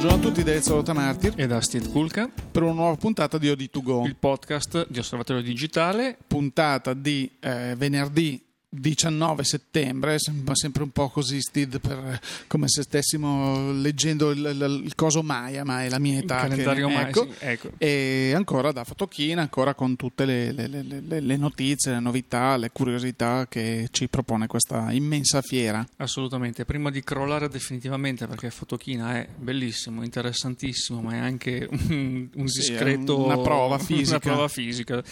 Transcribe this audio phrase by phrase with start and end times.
[0.00, 1.34] Buongiorno a tutti da Ezio Martir.
[1.36, 2.26] E da Steve Kulka.
[2.50, 6.16] Per una nuova puntata di OD2Go, il podcast di Osservatorio Digitale.
[6.26, 8.42] Puntata di eh, venerdì
[8.72, 14.82] 19 settembre, sembra sempre un po' così, Steve, per, come se stessimo leggendo il, il,
[14.84, 16.46] il, coso Maya, ma è la mia età.
[16.46, 17.70] Che, Maya, ecco, sì, ecco.
[17.78, 22.70] E ancora da Fotochina, ancora con tutte le, le, le, le, notizie, le novità, le
[22.70, 25.84] curiosità che ci propone questa immensa fiera.
[25.96, 32.44] Assolutamente, prima di crollare definitivamente, perché Fotochina è bellissimo, interessantissimo, ma è anche un, un
[32.44, 33.16] discreto...
[33.16, 34.10] Sì, una prova fisica.
[34.10, 35.02] Una prova fisica.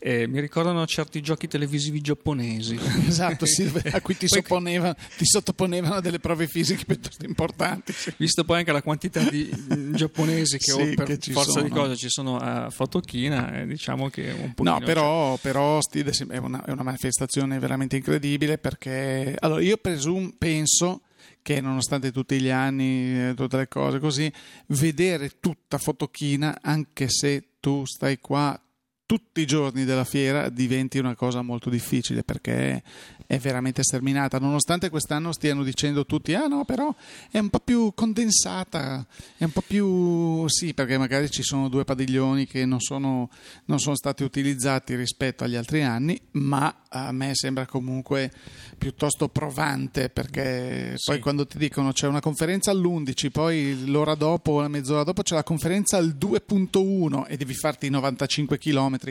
[0.00, 6.00] Eh, mi ricordano certi giochi televisivi giapponesi esatto, sì, a cui ti, sottoponevano, ti, sottoponevano
[6.00, 7.92] delle prove fisiche piuttosto importanti.
[7.92, 8.12] Sì.
[8.16, 9.50] Visto poi anche la quantità di
[9.92, 11.64] giapponesi che sì, per che forza sono.
[11.64, 14.62] di cose ci sono a Fotochina, eh, diciamo che un po'.
[14.62, 20.34] No, però, però Stide è una, è una manifestazione veramente incredibile perché allora io presum,
[20.36, 21.02] penso
[21.44, 24.32] che nonostante tutti gli anni, eh, tutte le cose così,
[24.68, 28.58] vedere tutta Fotochina, anche se tu stai qua
[29.06, 32.82] tutti i giorni della fiera diventi una cosa molto difficile perché
[33.26, 36.94] è veramente sterminata, nonostante quest'anno stiano dicendo tutti ah no però
[37.30, 41.84] è un po' più condensata, è un po' più sì perché magari ci sono due
[41.84, 43.30] padiglioni che non sono,
[43.66, 48.30] non sono stati utilizzati rispetto agli altri anni, ma a me sembra comunque
[48.78, 51.10] piuttosto provante perché sì.
[51.10, 55.34] poi quando ti dicono c'è una conferenza all'11, poi l'ora dopo la mezz'ora dopo c'è
[55.34, 59.03] la conferenza al 2.1 e devi farti 95 km,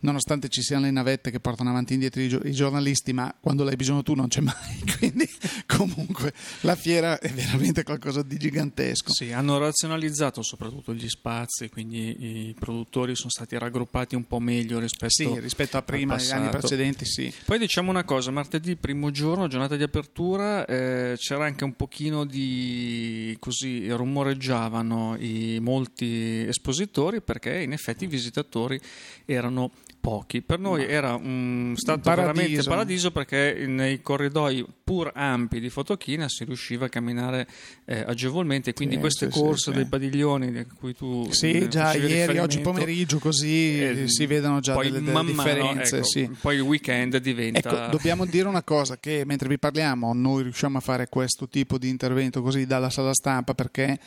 [0.00, 3.64] nonostante ci siano le navette che portano avanti e indietro i, i giornalisti, ma quando
[3.64, 4.54] l'hai bisogno tu non c'è mai,
[4.98, 5.28] quindi
[5.66, 9.12] comunque la fiera è veramente qualcosa di gigantesco.
[9.12, 14.78] Sì, hanno razionalizzato soprattutto gli spazi, quindi i produttori sono stati raggruppati un po' meglio
[14.78, 17.32] rispetto, sì, rispetto a prima, agli anni precedenti, sì.
[17.44, 22.24] Poi diciamo una cosa, martedì primo giorno, giornata di apertura, eh, c'era anche un pochino
[22.24, 28.80] di così rumoreggiavano i molti espositori perché in effetti i visitatori
[29.24, 29.70] erano
[30.04, 30.42] pochi.
[30.42, 32.32] Per noi era un stato paradiso.
[32.34, 37.46] veramente paradiso perché nei corridoi pur ampi di Fotochina si riusciva a camminare
[37.86, 38.74] eh, agevolmente.
[38.74, 42.36] Quindi sì, queste sì, corse sì, dei padiglioni di cui tu Sì, eh, già ieri,
[42.36, 46.00] oggi pomeriggio così eh, si vedono già delle, delle man differenze.
[46.00, 47.84] Mano, ecco, poi il weekend diventa...
[47.84, 51.78] Ecco, dobbiamo dire una cosa, che mentre vi parliamo noi riusciamo a fare questo tipo
[51.78, 53.98] di intervento così dalla sala stampa perché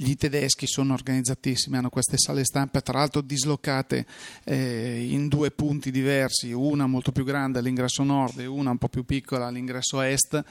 [0.00, 4.06] gli tedeschi sono organizzatissimi, hanno queste sale stampa tra l'altro dislocate
[4.44, 8.88] eh, in due punti diversi, una molto più grande all'ingresso nord e una un po'
[8.88, 10.44] più piccola all'ingresso est,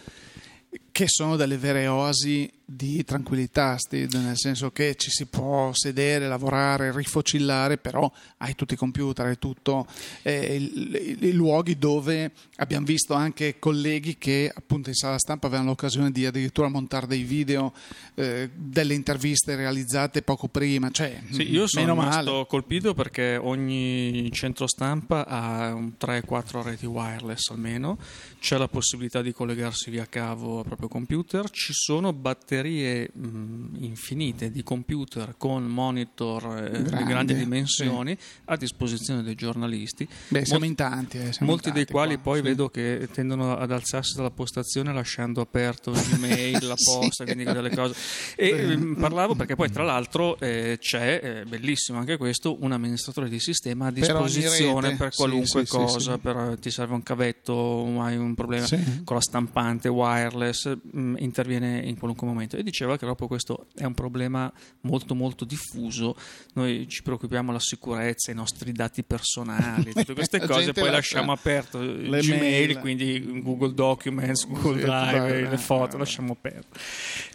[0.98, 6.28] che sono delle vere oasi di tranquillità, Steve, nel senso che ci si può sedere,
[6.28, 9.88] lavorare, rifocillare, però hai tutti i computer, hai tutto
[10.24, 15.70] eh, i, i, luoghi dove abbiamo visto anche colleghi che appunto in sala stampa avevano
[15.70, 17.72] l'occasione di addirittura montare dei video,
[18.16, 20.90] eh, delle interviste realizzate poco prima.
[20.90, 27.98] Cioè, sì, io sono rimasto colpito perché ogni centro stampa ha 3-4 reti wireless almeno,
[28.42, 34.50] c'è la possibilità di collegarsi via cavo al proprio computer, ci sono batterie mh, infinite
[34.50, 38.26] di computer con monitor eh, Grande, di grandi dimensioni sì.
[38.46, 40.08] a disposizione dei giornalisti.
[40.30, 41.18] Beh, siamo molti, in tanti.
[41.18, 42.44] Eh, siamo molti in tanti dei quali qua, poi sì.
[42.44, 47.34] vedo che tendono ad alzarsi dalla postazione lasciando aperto Gmail, la posta, sì.
[47.34, 47.96] quindi delle cose.
[48.36, 53.30] E mh, parlavo perché poi tra l'altro eh, c'è, eh, bellissimo anche questo, un amministratore
[53.30, 58.34] di sistema a disposizione per, per qualunque cosa, per, ti serve un cavetto, hai un
[58.34, 58.68] problema
[59.04, 63.86] con la stampante wireless, mh, interviene in qualunque momento e diceva che proprio questo è
[63.86, 64.52] un problema
[64.82, 66.16] molto molto diffuso
[66.54, 71.80] noi ci preoccupiamo della sicurezza i nostri dati personali tutte queste cose poi lasciamo aperto
[71.82, 72.78] le Gmail mail.
[72.80, 75.98] quindi Google Documents Google Sì, Drive le foto vabbè.
[75.98, 76.78] lasciamo aperto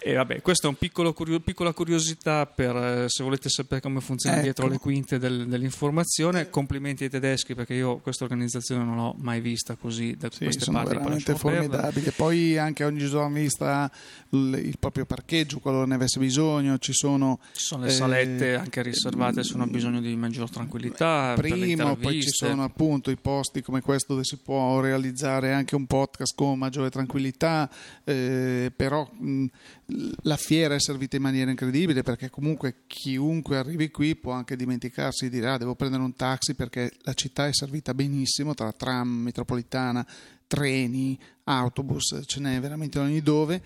[0.01, 4.37] e vabbè questa è una piccolo, piccola curiosità per eh, se volete sapere come funziona
[4.37, 4.45] Ecco.
[4.45, 9.41] dietro le quinte del, dell'informazione complimenti ai tedeschi perché io questa organizzazione non l'ho mai
[9.41, 12.11] vista così da Sì, queste sono parti poi veramente formidabili.
[12.17, 13.01] Poi anche ogni
[13.33, 13.91] giornalista
[14.31, 18.55] il, il proprio parcheggio, qualora ne avesse bisogno, ci sono, Ci sono le eh, salette
[18.55, 21.35] anche riservate se uno ha bisogno di maggior tranquillità.
[21.37, 25.87] primo, poi ci sono appunto i posti come questo dove si può realizzare anche un
[25.87, 27.71] podcast con maggiore tranquillità,
[28.05, 29.47] eh, però mh,
[30.23, 35.29] la fiera è servita in maniera incredibile perché comunque chiunque arrivi qui può anche dimenticarsi
[35.29, 39.09] di dire ah, devo prendere un taxi perché la città è servita benissimo tra tram,
[39.09, 40.07] metropolitana,
[40.47, 43.63] treni, autobus, ce n'è veramente ogni dove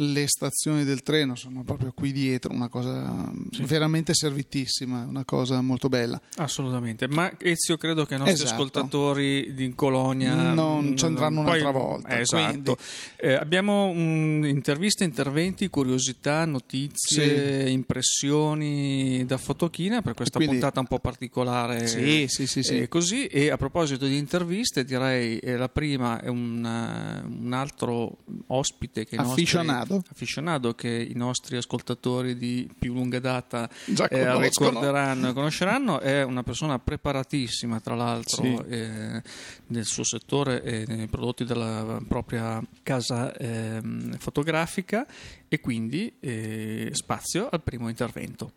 [0.00, 3.64] le stazioni del treno sono proprio qui dietro, una cosa sì.
[3.64, 6.20] veramente servitissima, una cosa molto bella.
[6.36, 8.52] Assolutamente, ma Ezio credo che i nostri esatto.
[8.52, 12.08] ascoltatori di Colonia non ci andranno poi, un'altra volta.
[12.08, 12.76] Eh, esatto.
[13.16, 17.72] Eh, abbiamo um, interviste, interventi, curiosità, notizie, sì.
[17.72, 21.88] impressioni da fotochina per questa quindi, puntata un po' particolare.
[21.88, 22.82] Sì, sì, sì, sì.
[22.82, 27.52] Eh, così, e a proposito di interviste, direi eh, la prima è un, uh, un
[27.52, 29.87] altro ospite che Afficionato.
[29.88, 33.68] Nostri, afficionato che i nostri ascoltatori di più lunga data
[34.10, 38.56] eh, ricorderanno e conosceranno, è una persona preparatissima tra l'altro sì.
[38.68, 39.22] eh,
[39.66, 43.80] nel suo settore e nei prodotti della propria casa eh,
[44.18, 45.06] fotografica
[45.48, 48.52] e quindi eh, spazio al primo intervento.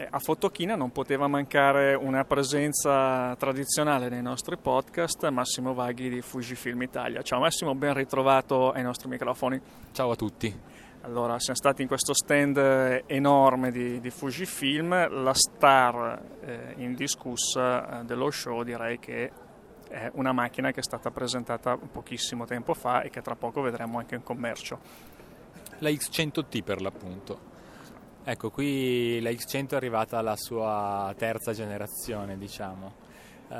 [0.00, 6.20] Eh, a Fotochina non poteva mancare una presenza tradizionale nei nostri podcast, Massimo Vaghi di
[6.20, 7.20] Fujifilm Italia.
[7.22, 9.60] Ciao Massimo, ben ritrovato ai nostri microfoni.
[9.90, 10.56] Ciao a tutti.
[11.00, 12.58] Allora, siamo stati in questo stand
[13.06, 19.32] enorme di, di Fujifilm, la star eh, indiscussa eh, dello show direi che
[19.88, 23.98] è una macchina che è stata presentata pochissimo tempo fa e che tra poco vedremo
[23.98, 24.78] anche in commercio.
[25.78, 27.56] La X100T per l'appunto.
[28.30, 32.92] Ecco, qui la X100 è arrivata alla sua terza generazione, diciamo.
[33.48, 33.54] Uh,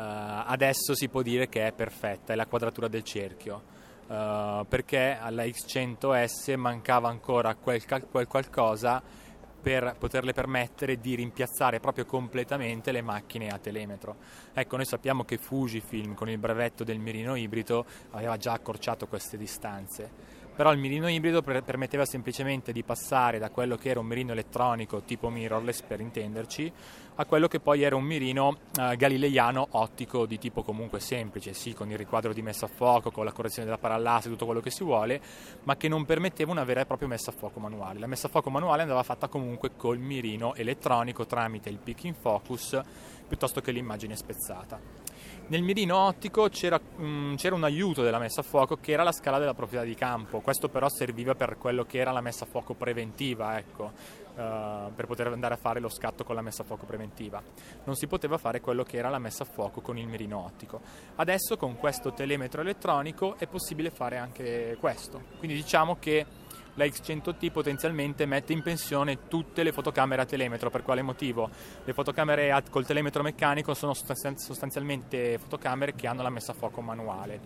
[0.44, 3.62] adesso si può dire che è perfetta, è la quadratura del cerchio,
[4.08, 9.02] uh, perché alla X100S mancava ancora quel, quel qualcosa
[9.62, 14.16] per poterle permettere di rimpiazzare proprio completamente le macchine a telemetro.
[14.52, 19.38] Ecco, noi sappiamo che Fujifilm con il brevetto del mirino ibrido aveva già accorciato queste
[19.38, 24.32] distanze però il mirino ibrido permetteva semplicemente di passare da quello che era un mirino
[24.32, 26.72] elettronico tipo mirrorless per intenderci
[27.14, 31.74] a quello che poi era un mirino eh, galileiano ottico di tipo comunque semplice, sì
[31.74, 34.70] con il riquadro di messa a fuoco, con la correzione della parallasse, tutto quello che
[34.70, 35.20] si vuole,
[35.62, 38.00] ma che non permetteva una vera e propria messa a fuoco manuale.
[38.00, 42.80] La messa a fuoco manuale andava fatta comunque col mirino elettronico tramite il picking focus
[43.28, 44.97] piuttosto che l'immagine spezzata.
[45.50, 49.02] Nel mirino ottico c'era, mh, mm, c'era, un aiuto della messa a fuoco che era
[49.02, 52.44] la scala della proprietà di campo, questo però serviva per quello che era la messa
[52.44, 56.60] a fuoco preventiva, ecco, uh, per poter andare a fare lo scatto con la messa
[56.60, 57.42] a fuoco preventiva.
[57.84, 60.82] Non si poteva fare quello che era la messa a fuoco con il mirino ottico.
[61.16, 66.26] Adesso con questo telemetro elettronico è possibile fare anche questo, quindi diciamo che
[66.78, 70.70] la X100T potenzialmente mette in pensione tutte le fotocamere a telemetro.
[70.70, 71.50] Per quale motivo?
[71.84, 76.80] Le fotocamere a, col telemetro meccanico sono sostanzialmente fotocamere che hanno la messa a fuoco
[76.80, 77.40] manuale.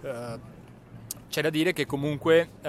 [0.00, 0.40] Uh,
[1.28, 2.68] c'è da dire che comunque uh,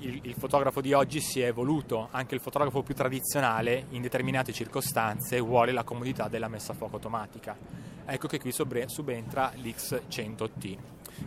[0.00, 4.52] il, il, fotografo di oggi si è evoluto, anche il fotografo più tradizionale in determinate
[4.52, 7.56] circostanze vuole la comodità della messa a fuoco automatica.
[8.06, 10.78] Ecco che qui subentra l'X100T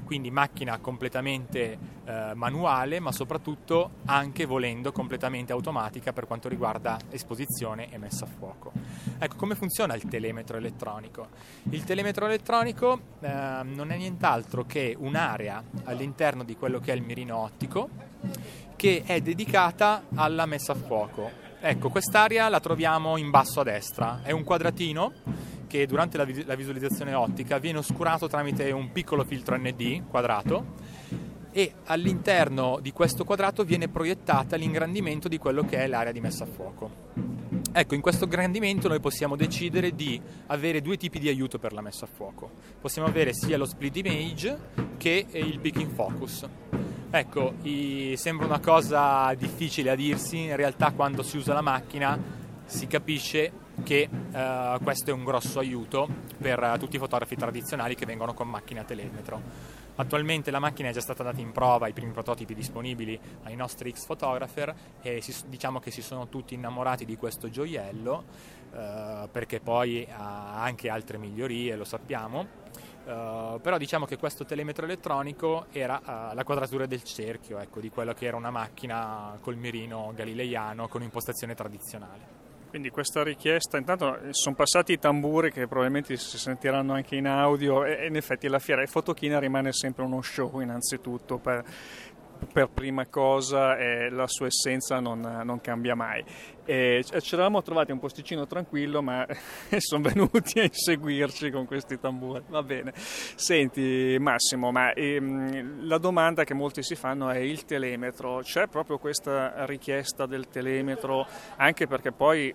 [0.04, 7.92] quindi macchina completamente eh, manuale ma soprattutto anche volendo completamente automatica per quanto riguarda esposizione
[7.92, 8.72] e messa a fuoco.
[9.20, 11.28] Ecco come funziona il telemetro elettronico.
[11.70, 13.30] Il telemetro elettronico eh,
[13.64, 17.90] non è nient'altro che un'area all'interno di quello che è il mirino ottico
[18.76, 21.42] che è dedicata alla messa a fuoco.
[21.62, 25.14] Ecco, quest'area la troviamo in basso a destra, è un quadratino
[25.74, 30.76] che durante la, vis- la visualizzazione ottica viene oscurato tramite un piccolo filtro ND quadrato
[31.52, 36.44] e all'interno di questo quadrato viene proiettata l'ingrandimento di quello che è l'area di messa
[36.44, 36.92] a fuoco.
[37.72, 41.82] Ecco, in questo ingrandimento noi possiamo decidere di avere due tipi di aiuto per la
[41.82, 42.52] messa a fuoco.
[42.80, 44.60] Possiamo avere sia lo split image
[44.98, 46.48] che il picking focus.
[47.10, 48.14] Ecco, i...
[48.16, 53.52] sembra una cosa difficile a dirsi, in realtà quando si usa la macchina si capisce
[53.84, 58.34] che uh, questo è un grosso aiuto per uh, tutti i fotografi tradizionali che vengono
[58.34, 59.42] con macchina telemetro.
[59.96, 63.92] Attualmente la macchina è già stata data in prova, i primi prototipi disponibili ai nostri
[63.92, 68.24] X photographer e si, diciamo che si sono tutti innamorati di questo gioiello
[68.72, 72.62] uh, perché poi ha anche altre migliorie, lo sappiamo.
[73.06, 77.90] Uh, però diciamo che questo telemetro elettronico era uh, la quadratura del cerchio ecco, di
[77.90, 82.43] quello che era una macchina col mirino galileiano con impostazione tradizionale.
[82.74, 87.28] Quindi questa richiesta, intanto eh, sono passati i tamburi che probabilmente si sentiranno anche in
[87.28, 91.64] audio e in effetti la fiera di Fotochina rimane sempre uno show innanzitutto per
[92.52, 96.24] per prima cosa e la sua essenza non, non cambia mai.
[96.66, 99.28] E ci eravamo trovati un posticino tranquillo, ma
[99.80, 102.44] sono venuti a inseguirci con questi tamburi.
[102.48, 102.94] Va bene.
[102.96, 108.40] Senti, Massimo, ma ehm, la domanda che molti si fanno è il telemetro.
[108.40, 112.54] C'è proprio questa richiesta del telemetro, anche perché poi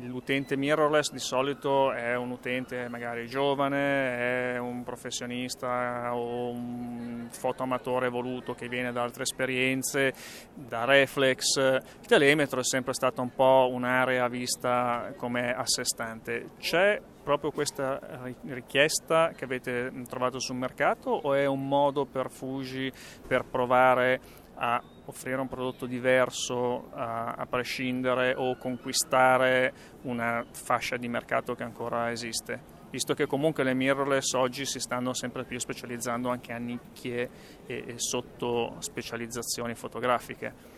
[0.00, 8.06] l'utente mirrorless di solito è un utente magari giovane, è un professionista o un fotoamatore
[8.06, 10.12] evoluto che viene da altre esperienze,
[10.54, 11.56] da reflex.
[11.56, 16.50] Il telemetro è sempre stata un po' un'area vista come a sé stante.
[16.58, 18.00] C'è proprio questa
[18.46, 22.92] richiesta che avete trovato sul mercato o è un modo per Fuji
[23.26, 24.20] per provare
[24.54, 29.72] a offrire un prodotto diverso a, a, prescindere o conquistare
[30.02, 32.60] una fascia di mercato che ancora esiste,
[32.90, 37.30] visto che comunque le mirrorless oggi si stanno sempre più specializzando anche a nicchie
[37.66, 40.74] e, e sotto specializzazioni fotografiche.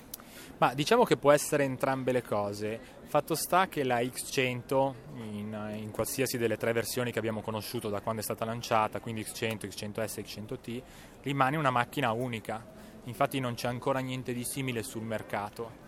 [0.58, 2.96] Ma diciamo che può essere entrambe le cose.
[3.04, 4.94] Fatto sta che la X100,
[5.32, 9.22] in, in, qualsiasi delle tre versioni che abbiamo conosciuto da quando è stata lanciata, quindi
[9.22, 10.82] X100, X100S e X100T,
[11.22, 12.76] rimane una macchina unica
[13.08, 15.86] infatti non c'è ancora niente di simile sul mercato.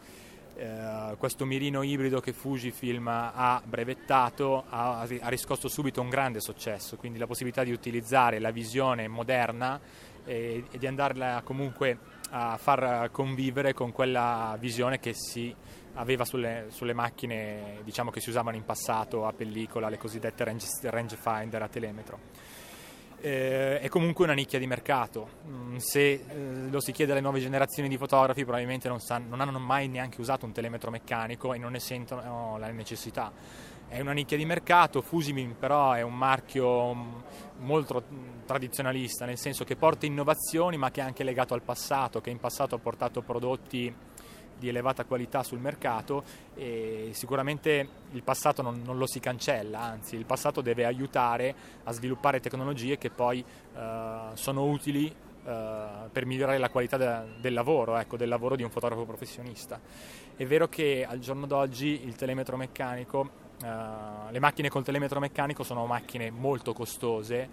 [0.56, 6.96] Uh, questo mirino ibrido che Fujifilm ha brevettato ha, ha, riscosso subito un grande successo,
[6.96, 9.80] quindi la possibilità di utilizzare la visione moderna
[10.24, 11.98] e, e di andarla comunque
[12.30, 15.54] a far convivere con quella visione che si
[15.94, 20.66] aveva sulle, sulle macchine diciamo, che si usavano in passato a pellicola, le cosiddette range,
[20.82, 22.18] rangefinder a telemetro
[23.20, 25.28] eh, è comunque una nicchia di mercato.
[25.46, 26.22] Mm, se eh,
[26.70, 30.20] lo si chiede alle nuove generazioni di fotografi, probabilmente non, san, non, hanno mai neanche
[30.20, 33.32] usato un telemetro meccanico e non ne sentono la necessità.
[33.88, 37.12] È una nicchia di mercato, Fusimin però è un marchio mm,
[37.58, 38.02] molto
[38.46, 42.38] tradizionalista, nel senso che porta innovazioni ma che è anche legato al passato, che in
[42.38, 43.94] passato ha portato prodotti
[44.60, 46.22] di elevata qualità sul mercato
[46.54, 51.92] e sicuramente il passato non, non, lo si cancella, anzi il passato deve aiutare a
[51.92, 53.42] sviluppare tecnologie che poi
[53.74, 58.62] eh, sono utili eh, per migliorare la qualità de, del lavoro, ecco, del lavoro di
[58.62, 59.80] un fotografo professionista.
[60.36, 65.64] È vero che al giorno d'oggi il telemetro meccanico Uh, le macchine col telemetro meccanico
[65.64, 67.46] sono macchine molto costose,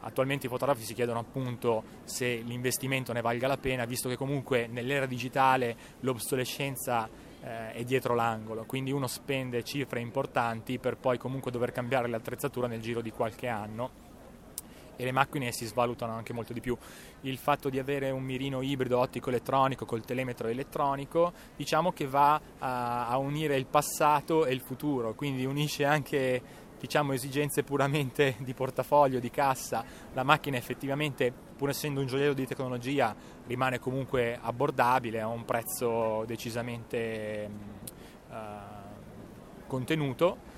[0.00, 4.66] attualmente i fotografi si chiedono appunto se l'investimento ne valga la pena, visto che comunque
[4.66, 7.08] nell'era digitale l'obsolescenza
[7.42, 12.66] eh, è dietro l'angolo, quindi uno spende cifre importanti per poi comunque dover cambiare l'attrezzatura
[12.66, 14.08] nel giro di qualche anno
[15.00, 16.76] e le macchine si svalutano anche molto di più.
[17.22, 23.08] Il fatto di avere un mirino ibrido ottico-elettronico col telemetro elettronico diciamo che va a,
[23.08, 26.42] a unire il passato e il futuro, quindi unisce anche
[26.80, 29.84] diciamo, esigenze puramente di portafoglio, di cassa,
[30.14, 33.14] la macchina effettivamente, pur essendo un gioiello di tecnologia,
[33.46, 37.50] rimane comunque abbordabile a un prezzo decisamente
[38.28, 38.34] uh,
[39.66, 40.48] contenuto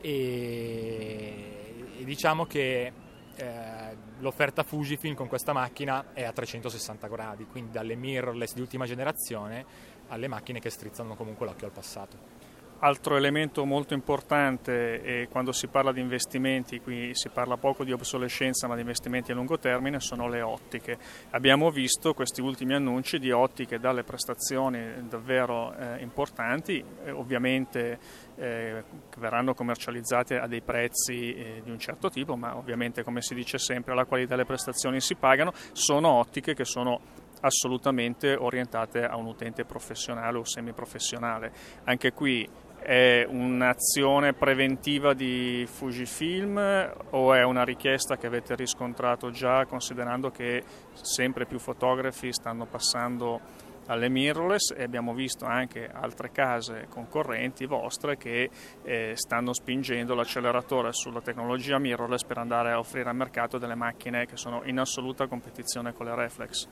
[0.00, 2.92] e, e, diciamo che
[3.36, 8.84] eh, l'offerta Fujifilm con questa macchina è a 360 gradi, quindi dalle mirrorless di ultima
[8.84, 9.64] generazione
[10.08, 12.39] alle macchine che strizzano comunque l'occhio al passato.
[12.82, 18.66] Altro elemento molto importante quando si parla di investimenti, qui si parla poco di obsolescenza
[18.66, 20.96] ma di investimenti a lungo termine, sono le ottiche.
[21.32, 27.98] Abbiamo visto questi ultimi annunci di ottiche dalle prestazioni davvero eh, importanti, ovviamente
[28.36, 28.82] eh,
[29.18, 33.58] verranno commercializzate a dei prezzi eh, di un certo tipo, ma ovviamente come si dice
[33.58, 36.98] sempre la qualità delle prestazioni si pagano, sono ottiche che sono
[37.42, 41.52] assolutamente orientate a un utente professionale o semiprofessionale.
[41.84, 42.48] Anche qui
[42.82, 50.62] è un'azione preventiva di Fujifilm o è una richiesta che avete riscontrato già considerando che
[50.92, 58.16] sempre più fotografi stanno passando alle mirrorless e abbiamo visto anche altre case concorrenti vostre
[58.16, 58.48] che
[58.82, 64.26] eh, stanno spingendo l'acceleratore sulla tecnologia mirrorless per andare a offrire al mercato delle macchine
[64.26, 66.68] che sono in assoluta competizione con le reflex.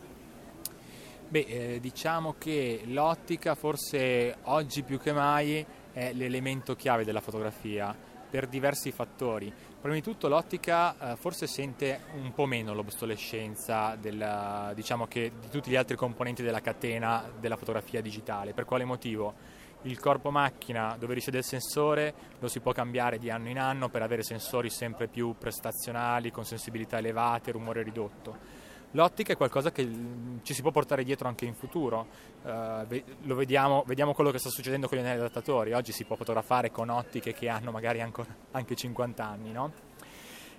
[1.29, 5.67] Beh, eh, diciamo che l'ottica forse oggi più che mai
[5.99, 7.93] è l'elemento chiave della fotografia
[8.31, 9.52] per diversi fattori.
[9.81, 15.49] Prima di tutto l'ottica eh, forse sente un po' meno l'obsolescenza della, diciamo che, di
[15.49, 18.52] tutti gli altri componenti della catena della fotografia digitale.
[18.52, 19.35] Per quale motivo?
[19.83, 23.88] Il corpo macchina dove risiede il sensore lo si può cambiare di anno in anno
[23.88, 28.58] per avere sensori sempre più prestazionali, con sensibilità elevate, rumore ridotto
[28.92, 32.07] L'ottica è qualcosa che mm, ci si può portare dietro anche in futuro,
[32.42, 36.71] lo vediamo, vediamo, quello che sta succedendo con gli anelli adattatori, oggi si può fotografare
[36.71, 39.52] con ottiche che hanno magari ancora, anche 50 anni.
[39.52, 39.73] No?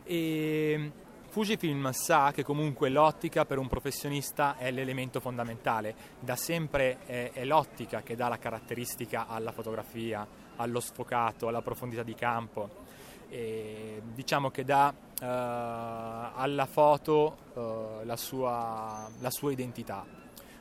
[0.03, 0.91] E
[1.29, 7.45] Fujifilm sa che comunque l'ottica per un professionista è l'elemento fondamentale, da sempre è, è
[7.45, 12.87] l'ottica che dà la caratteristica alla fotografia, allo sfocato, alla profondità di campo
[13.29, 20.05] e diciamo che dà uh, alla foto uh, la, sua, la, sua, identità.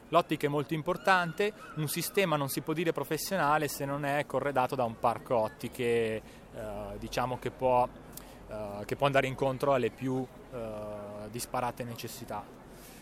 [0.09, 4.75] L'ottica è molto importante, un sistema non si può dire professionale se non è corredato
[4.75, 6.23] da un parco ottiche
[6.55, 7.87] eh, diciamo che può,
[8.49, 12.58] eh, che può, andare incontro alle più eh, disparate necessità.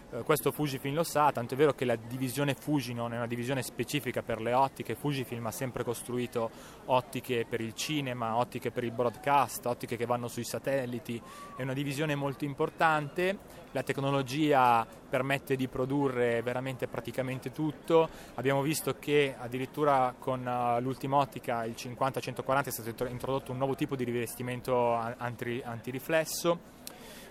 [0.08, 3.26] Eh, questo Fujifilm lo sa, tanto è vero che la divisione Fuji non è una
[3.26, 6.48] divisione specifica per le ottiche, Fujifilm ha sempre costruito
[6.84, 11.20] ottiche per il cinema, ottiche per il broadcast, ottiche che vanno sui satelliti,
[11.56, 13.36] è una divisione molto importante,
[13.72, 21.16] la tecnologia permette di produrre veramente praticamente tutto, abbiamo visto che addirittura con uh, l'ultima
[21.16, 26.74] ottica, il 50-140, è stato introdotto un nuovo tipo di rivestimento antiriflesso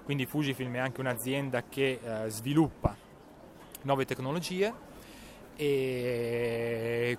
[0.06, 2.96] quindi Fujifilm è anche un'azienda che eh, sviluppa
[3.82, 4.74] nuove tecnologie
[5.56, 7.18] e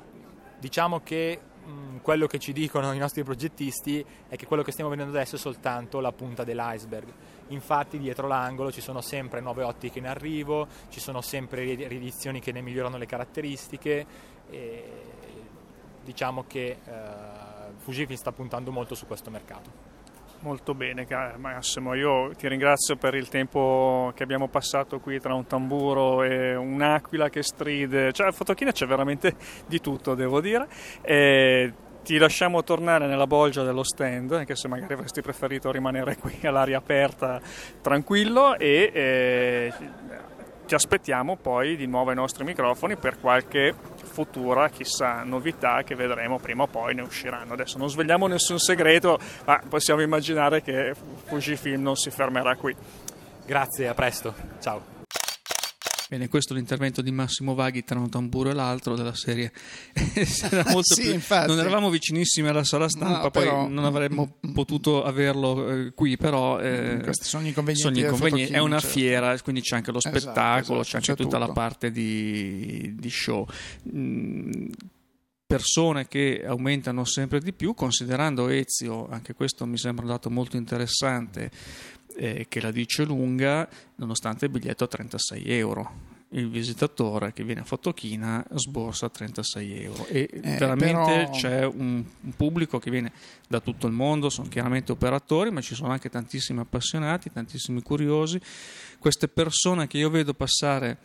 [0.58, 4.70] diciamo che mh, mm, quello che ci dicono i nostri progettisti è che quello che
[4.70, 7.12] stiamo vedendo adesso è soltanto la punta dell'iceberg.
[7.48, 12.52] Infatti dietro l'angolo ci sono sempre nuove ottiche in arrivo, ci sono sempre riedizioni che
[12.52, 14.06] ne migliorano le caratteristiche
[14.48, 14.84] e
[16.04, 17.00] diciamo che eh,
[17.78, 19.95] Fujifilm sta puntando molto su questo mercato.
[20.40, 21.06] Molto bene
[21.38, 26.54] Massimo, io ti ringrazio per il tempo che abbiamo passato qui tra un tamburo e
[26.54, 29.34] un'aquila che stride, cioè a Fotochina c'è veramente
[29.66, 30.68] di tutto devo dire.
[31.00, 31.72] E
[32.04, 36.78] ti lasciamo tornare nella bolgia dello stand, anche se magari avresti preferito rimanere qui all'aria
[36.78, 37.40] aperta
[37.80, 39.72] tranquillo e eh,
[40.66, 43.74] ti aspettiamo poi di nuovo ai nostri microfoni per qualche
[44.16, 47.52] futura, chissà, novità che vedremo prima o poi ne usciranno.
[47.52, 50.94] Adesso non svegliamo nessun segreto, ma possiamo immaginare che
[51.26, 52.74] Fujifilm non si fermerà qui.
[53.44, 54.34] Grazie, a presto.
[54.58, 54.95] Ciao.
[56.08, 59.52] Bene, questo è l'intervento di Massimo Vaghi tra un tamburo e l'altro della serie.
[60.80, 61.36] sì, più...
[61.46, 63.66] Non eravamo vicinissimi alla sala stampa, no, poi però...
[63.66, 67.98] non avremmo potuto averlo eh, qui, però eh, questi sono inconvenienti.
[67.98, 68.52] Sono inconvenienti.
[68.52, 68.98] È una certo.
[68.98, 71.46] fiera, quindi c'è anche lo esatto, spettacolo, esatto, c'è anche c'è tutta tutto.
[71.48, 73.44] la parte di, di show.
[73.92, 74.66] Mm,
[75.46, 80.56] persone che aumentano sempre di più, considerando Ezio, anche questo mi sembra un dato molto
[80.56, 81.50] interessante,
[82.16, 86.14] eh, che la dice lunga, nonostante il biglietto a 36 euro.
[86.30, 91.30] Il visitatore che viene a Fotochina sborsa 36 euro e eh, veramente però...
[91.30, 93.12] c'è un, un, pubblico che viene
[93.46, 98.40] da tutto il mondo, sono chiaramente operatori, ma ci sono anche tantissimi appassionati, tantissimi curiosi.
[98.98, 100.98] Queste persone che io vedo passare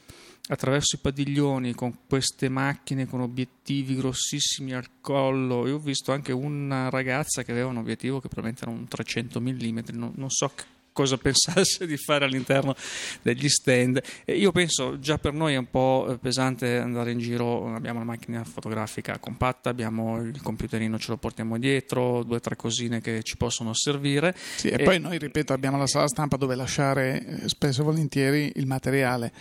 [0.47, 5.67] attraverso i padiglioni con queste macchine con obiettivi grossissimi al collo.
[5.67, 9.39] Io ho visto anche una ragazza che aveva un obiettivo che probabilmente era un 300
[9.39, 10.51] mm, non, non so
[10.93, 12.75] cosa pensasse di fare all'interno
[13.21, 14.01] degli stand.
[14.25, 18.11] E io penso già per noi è un po' pesante andare in giro, abbiamo una
[18.11, 23.23] macchina fotografica compatta, abbiamo il computerino, ce lo portiamo dietro, due o tre cosine che
[23.23, 24.35] ci possono servire.
[24.55, 27.83] Sì, e, e poi noi, ripeto, abbiamo la sala stampa dove lasciare eh, spesso e
[27.83, 29.31] volentieri il materiale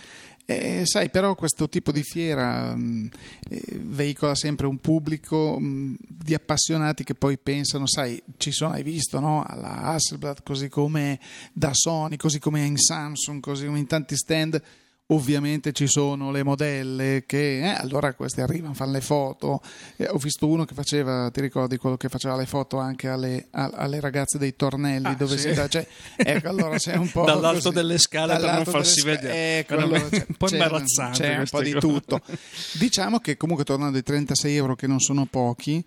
[0.45, 3.07] eh, sai, però questo tipo di fiera mm,
[3.49, 8.73] eh, veicola sempre un pubblico mh, mm, di appassionati che poi pensano, sai, ci sono,
[8.73, 9.43] hai visto, no?
[9.43, 11.19] Alla Hasselblad, così come
[11.53, 14.61] da Sony, così come in Samsung, così come in tanti stand
[15.11, 19.61] ovviamente ci sono le modelle che eh, allora queste arrivano, fanno le foto.
[19.95, 23.47] Eh, ho visto uno che faceva, ti ricordi quello che faceva le foto anche alle,
[23.51, 25.49] alle ragazze dei tornelli ah, dove sì.
[25.49, 29.01] si da, cioè, ecco, allora c'è un po' dall'alto così, delle scale per non farsi
[29.03, 29.59] vedere.
[29.59, 31.19] Ecco, allora, c'è, un po' imbarazzante.
[31.19, 32.21] C'è un po' di tutto.
[32.79, 35.83] Diciamo che comunque tornando ai 36 euro che non sono pochi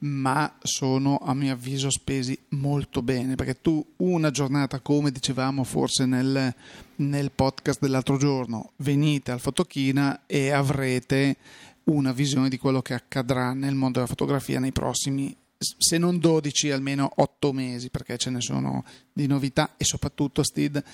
[0.00, 6.06] ma sono a mio avviso spesi molto bene perché tu una giornata come dicevamo forse
[6.06, 6.54] nel,
[6.96, 11.36] nel podcast dell'altro giorno venite al Fotochina e avrete
[11.84, 16.70] una visione di quello che accadrà nel mondo della fotografia nei prossimi se non 12
[16.70, 20.84] almeno 8 mesi perché ce ne sono di novità e soprattutto Steve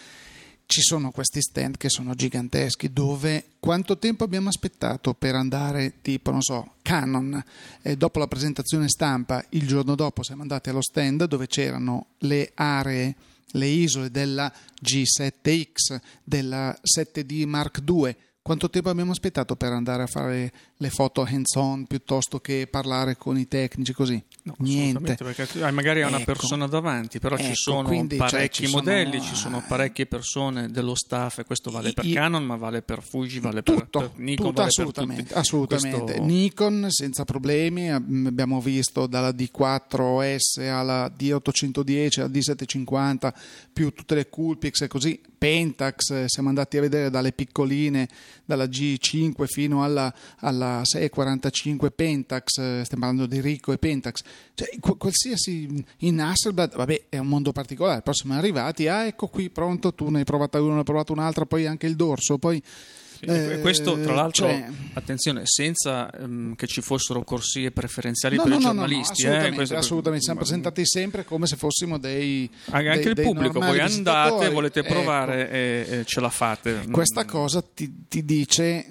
[0.73, 6.31] ci sono questi stand che sono giganteschi dove quanto tempo abbiamo aspettato per andare tipo
[6.31, 7.45] non so Canon
[7.83, 12.53] e dopo la presentazione stampa il giorno dopo siamo andati allo stand dove c'erano le
[12.55, 13.15] aree
[13.49, 14.51] le isole della
[14.83, 21.23] G7X della 7D Mark II quanto tempo abbiamo aspettato per andare a fare le foto
[21.23, 24.23] hands on piuttosto che parlare con i tecnici così?
[24.43, 25.15] No, Niente.
[25.15, 28.73] Perché magari hai una ecco, persona davanti, però ecco, ci sono quindi, cioè, parecchi cioè,
[28.75, 32.57] modelli, sono, ci sono parecchie persone dello staff e questo vale per i, Canon, ma
[32.57, 36.03] vale per Fuji, vale tutto, per, per Nikon, tutto, vale assolutamente, per assolutamente.
[36.03, 36.25] Questo...
[36.25, 43.33] Nikon senza problemi, abbiamo visto dalla D4S alla D810 alla D750
[43.73, 48.09] più tutte le Coolpix e così, Pentax, siamo andati a vedere dalle piccoline,
[48.45, 54.23] dalla G5 fino alla, alla 645 Pentax, stiamo parlando di Rico e Pentax
[54.55, 58.03] cioè, qualsiasi in Hasselblad, vabbè, è un mondo particolare.
[58.03, 61.13] Poi siamo arrivati, ah, ecco qui, pronto, tu ne hai provata una, ne hai provata
[61.13, 64.67] un'altra, poi anche il dorso, poi Sì, eh, questo, tra l'altro, cioè...
[64.95, 69.25] attenzione, senza um, che ci fossero corsie preferenziali no, per no, i giornalisti.
[69.25, 70.25] No, no, assolutamente, eh, assolutamente.
[70.25, 72.51] siamo presentati sempre come se fossimo dei.
[72.71, 74.93] Anche dei, il pubblico, voi andate, volete ecco.
[74.93, 75.55] provare ecco.
[75.55, 76.87] e, e, ce la fate.
[76.91, 78.87] Questa cosa ti, ti dice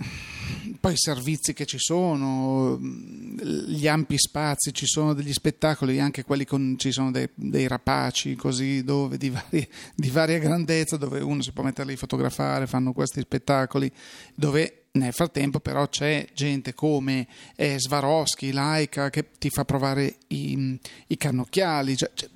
[0.82, 6.44] poi i servizi che ci sono, gli ampi spazi, ci sono degli spettacoli, anche quelli
[6.44, 11.44] con ci sono dei, dei rapaci così dove di, vari, di, varia grandezza, dove uno
[11.44, 13.92] si può mettere lì a fotografare, fanno questi spettacoli,
[14.34, 20.80] dove nel frattempo però c'è gente come eh, Swarovski, Laika che ti fa provare i,
[21.08, 22.30] i cannocchiali, cioè, cioè,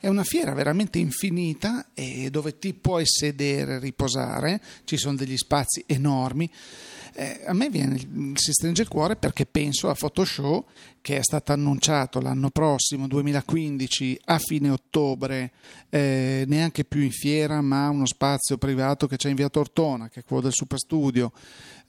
[0.00, 5.84] è una fiera veramente infinita e dove ti puoi sedere, riposare, ci sono degli spazi
[5.86, 6.50] enormi
[7.14, 7.96] eh, a me viene,
[8.34, 10.64] si stringe il cuore perché penso a Photoshop
[11.00, 15.52] che è stato annunciato l'anno prossimo, 2015, a fine ottobre,
[15.90, 20.20] eh, neanche più in fiera, ma uno spazio privato che c'è in via Tortona, che
[20.20, 21.30] è quello del Super Studio.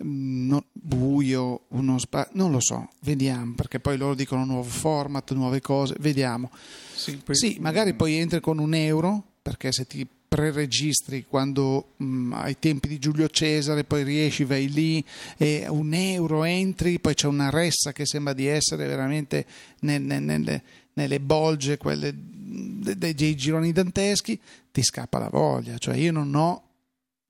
[0.03, 5.31] Mm, no, buio, uno spazio, non lo so, vediamo, perché poi loro dicono nuovo format,
[5.33, 6.51] nuove cose, vediamo.
[6.93, 7.35] Sì, poi...
[7.35, 12.59] sì magari poi entri con un euro, perché se ti preregistri quando mh, mm, ai
[12.59, 15.03] tempi di Giulio Cesare, poi riesci, vai lì
[15.37, 19.45] e un euro entri, poi c'è una ressa che sembra di essere veramente
[19.81, 24.39] nel, nel, nelle, nelle bolge, quelle dei, dei gironi danteschi,
[24.71, 25.77] ti scappa la voglia.
[25.77, 26.63] Cioè io non ho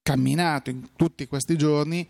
[0.02, 2.08] camminato in tutti questi giorni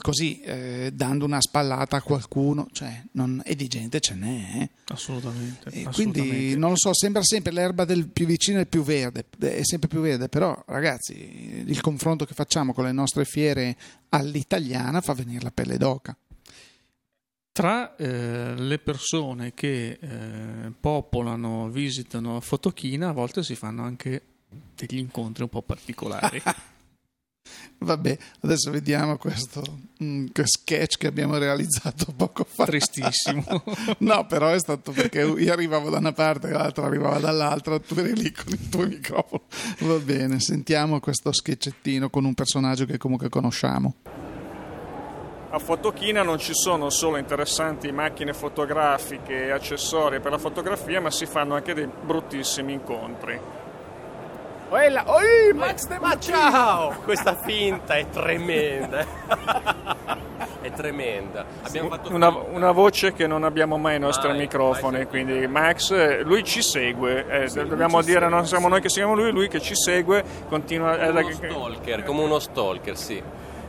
[0.00, 4.62] così eh, dando una spallata a qualcuno, cioè, non, e di gente ce n'è.
[4.62, 4.70] Eh.
[4.88, 6.20] Assolutamente, assolutamente.
[6.20, 9.88] Quindi non lo so, sembra sempre l'erba del più vicino è più verde, è sempre
[9.88, 13.76] più verde, però ragazzi, il confronto che facciamo con le nostre fiere
[14.10, 16.16] all'italiana fa venire la pelle d'oca.
[17.52, 24.22] Tra eh, le persone che eh, popolano, visitano Fotochina, a volte si fanno anche
[24.74, 26.42] degli incontri un po' particolari.
[27.82, 29.62] Vabbè, adesso vediamo questo
[30.02, 32.64] mm, sketch che abbiamo realizzato poco fa.
[32.64, 33.44] Tristissimo.
[33.98, 37.94] no, però è stato perché io arrivavo da una parte e l'altro arrivava dall'altra, tu
[37.98, 39.42] eri lì con il tuo microfono.
[39.80, 43.94] Va bene, sentiamo questo sketchettino con un personaggio che comunque conosciamo.
[45.54, 51.10] A Fotochina non ci sono solo interessanti macchine fotografiche e accessori per la fotografia, ma
[51.10, 53.38] si fanno anche dei bruttissimi incontri.
[54.72, 56.94] Quella, oi, Max De Ma ciao!
[57.04, 59.04] Questa finta è tremenda.
[60.62, 61.44] è tremenda.
[62.08, 66.42] Una, una, voce che non abbiamo mai ai nostri mai, microfoni, mai quindi Max, lui
[66.42, 69.60] ci segue, eh, sì, dobbiamo dire, segue, non siamo noi che seguiamo lui, lui che
[69.60, 70.96] ci segue, continua...
[70.96, 73.22] Come uno stalker, come uno stalker, sì.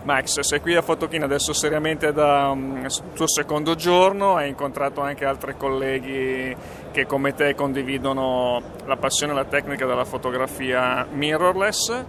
[0.03, 2.85] Max, sei qui a Fotochina adesso seriamente da um,
[3.15, 6.53] tuo secondo giorno, hai incontrato anche altri colleghi
[6.91, 12.03] che come te condividono la passione e la tecnica della fotografia mirrorless.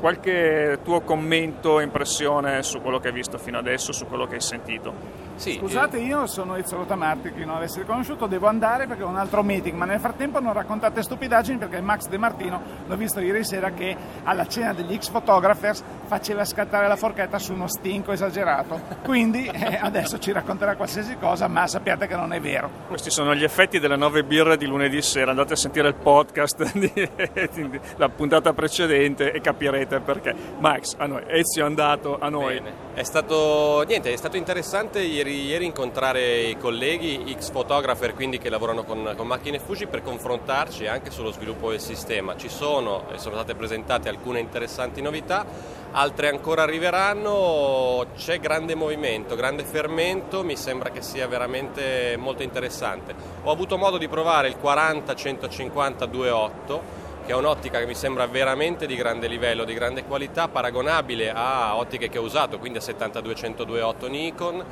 [0.00, 4.40] Qualche tuo commento, impressione su quello che hai visto fino adesso, su quello che hai
[4.40, 5.29] sentito?
[5.40, 6.02] Sì, Scusate, eh.
[6.02, 9.74] io sono Ezio Rotamarti, chi non avesse riconosciuto, devo andare perché ho un altro meeting,
[9.74, 13.96] ma nel frattempo non raccontate stupidaggini perché Max De Martino l'ho visto ieri sera che
[14.24, 18.78] alla cena degli X Photographers faceva scattare la forchetta su uno stinco esagerato.
[19.02, 22.68] Quindi eh, adesso ci racconterà qualsiasi cosa, ma sappiate che non è vero.
[22.88, 25.30] Questi sono gli effetti delle nove birre di lunedì sera.
[25.30, 30.34] Andate a sentire il podcast della puntata precedente e capirete perché.
[30.58, 31.22] Max, a noi.
[31.28, 32.60] Ezio è andato a noi.
[32.60, 32.89] Bene.
[33.00, 38.50] È stato, niente, è stato interessante ieri ieri, incontrare i colleghi X photographer quindi che
[38.50, 42.36] lavorano con, con, macchine Fuji per confrontarci anche sullo sviluppo del sistema.
[42.36, 45.46] Ci sono e sono state presentate alcune interessanti novità,
[45.92, 53.14] altre ancora arriveranno, c'è grande movimento, grande fermento, mi sembra che sia veramente molto interessante.
[53.44, 56.99] Ho avuto modo di provare il 40-150-2.8
[57.30, 61.76] che è un'ottica che mi sembra veramente di grande livello, di grande qualità, paragonabile a
[61.76, 64.64] ottiche che ho usato, quindi a 72-102.8 Nikon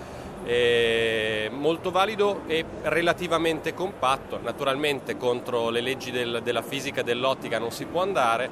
[1.53, 7.85] molto valido e relativamente compatto, naturalmente contro le leggi del, della fisica dell'ottica non si
[7.85, 8.51] può andare,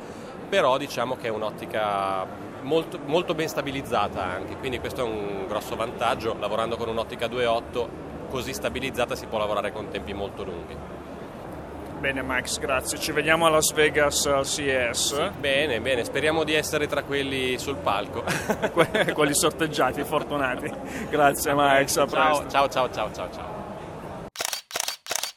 [0.49, 2.25] però diciamo che è un'ottica
[2.61, 7.89] molto, molto ben stabilizzata anche, quindi questo è un grosso vantaggio, lavorando con un'ottica 2.8
[8.29, 11.06] così stabilizzata si può lavorare con tempi molto lunghi.
[11.99, 12.99] Bene Max, grazie.
[12.99, 15.15] Ci vediamo a Las Vegas al CES.
[15.15, 18.23] Sì, bene, bene, speriamo di essere tra quelli sul palco.
[19.15, 20.71] quelli sorteggiati, fortunati.
[21.09, 23.56] Grazie Max, a ciao, ciao, ciao, ciao, ciao, ciao.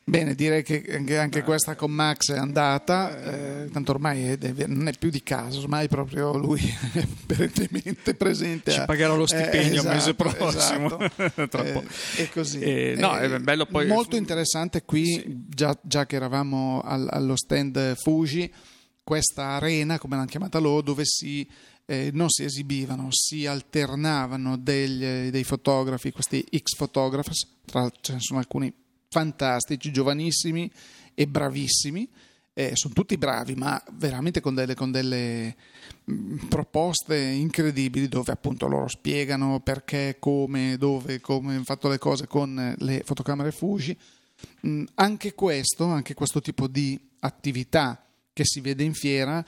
[0.10, 0.84] Bene, direi che
[1.18, 5.60] anche questa con Max è andata, eh, tanto ormai è, non è più di caso,
[5.60, 6.60] ormai proprio lui
[6.94, 8.72] è perennemente presente.
[8.72, 11.00] Ci a, pagherò lo stipendio il eh, esatto, mese prossimo.
[11.00, 11.58] Esatto.
[11.64, 11.84] eh,
[12.18, 12.60] e così.
[12.60, 13.88] Eh, no, è bello poi...
[13.88, 15.44] Molto interessante qui, sì.
[15.48, 18.52] già, già, che eravamo al, allo stand Fuji,
[19.04, 21.48] questa arena, come l'hanno chiamata loro, dove si
[21.86, 28.20] eh, non si esibivano, si alternavano degli, dei fotografi, questi X photographers, tra ce ne
[28.20, 28.72] sono alcuni
[29.10, 30.72] fantastici, giovanissimi
[31.14, 32.08] e bravissimi,
[32.54, 35.56] eh, sono tutti bravi, ma veramente con delle, con delle
[36.12, 42.28] mm, proposte incredibili dove appunto loro spiegano perché, come, dove, come hanno fatto le cose
[42.28, 43.98] con le fotocamere Fuji.
[44.62, 49.46] Mh, anche questo, anche questo tipo di attività che si vede in fiera,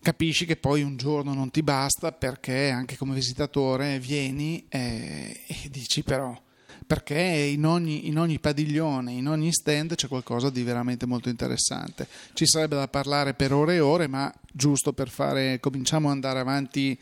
[0.00, 5.68] capisci che poi un giorno non ti basta perché anche come visitatore vieni e, e
[5.70, 6.36] dici però
[6.86, 12.06] perché in ogni, in ogni, padiglione, in ogni stand c'è qualcosa di veramente molto interessante.
[12.32, 16.40] Ci sarebbe da parlare per ore e ore, ma giusto per fare, cominciamo ad andare
[16.40, 16.98] avanti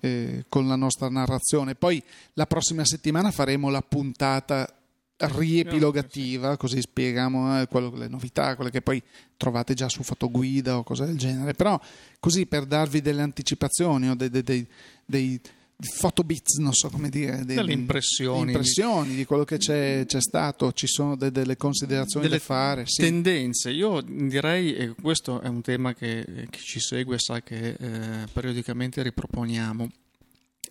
[0.00, 1.74] eh, con la nostra narrazione.
[1.74, 2.02] Poi
[2.34, 4.72] la prossima settimana faremo la puntata
[5.20, 9.02] riepilogativa, così spieghiamo eh, quello, le novità, quelle che poi
[9.36, 11.78] trovate già su fotoguida o cose del genere, però
[12.18, 14.66] così per darvi delle anticipazioni o dei, dei,
[15.04, 15.40] dei,
[15.80, 18.52] photobits, non so come dire, delle impressioni.
[18.52, 22.84] impressioni di quello che c'è, c'è stato, ci sono de, delle considerazioni delle da fare.
[22.86, 23.02] Sì.
[23.02, 28.26] Tendenze, io direi, e questo è un tema che chi ci segue sa che eh,
[28.32, 29.90] periodicamente riproponiamo,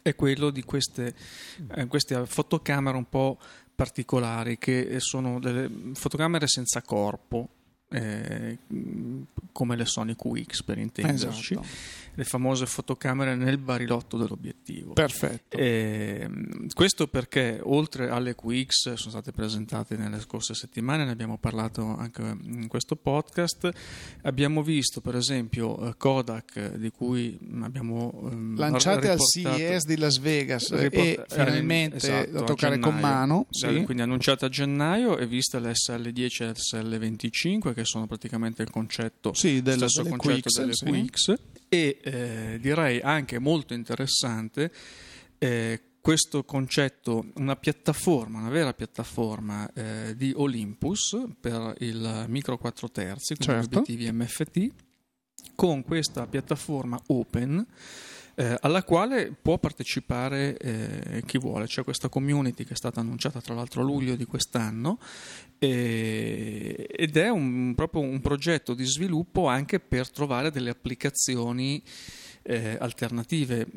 [0.01, 1.13] è quello di queste,
[1.75, 3.37] eh, queste fotocamere un po'
[3.75, 7.48] particolari che sono delle fotocamere senza corpo
[7.89, 8.57] eh,
[9.51, 11.67] come le Sony QX per intenderci, esatto.
[12.13, 14.93] le famose fotocamere nel barilotto dell'obiettivo.
[14.93, 15.57] Perfetto.
[15.57, 16.29] Eh,
[16.73, 22.21] questo perché oltre alle QX sono state presentate nelle scorse settimane, ne abbiamo parlato anche
[22.43, 23.69] in questo podcast,
[24.21, 30.19] abbiamo visto per esempio eh, Kodak di cui abbiamo ehm, lanciate al CES di Las
[30.19, 33.83] Vegas riport- e finalmente esatto, da toccare con mano, sì.
[33.83, 39.61] quindi annunciate a gennaio e viste l'SL10 e l'SL25 che sono praticamente il concetto, sì,
[39.61, 40.85] delle, stesso delle concetto Quix, delle sì.
[40.85, 41.33] Quix
[41.69, 44.71] e eh, direi anche molto interessante
[45.37, 52.89] eh, questo concetto, una piattaforma, una vera piattaforma eh, di Olympus per il micro 4
[52.89, 53.79] terzi, con certo.
[53.79, 54.69] obiettivi MFT,
[55.55, 57.65] con questa piattaforma open
[58.39, 61.65] eh, alla quale può partecipare eh, chi vuole.
[61.65, 64.97] C'è questa community che è stata annunciata tra l'altro a luglio di quest'anno
[65.57, 71.83] eh, ed è un, proprio un progetto di sviluppo anche per trovare delle applicazioni
[72.43, 73.67] eh, alternative.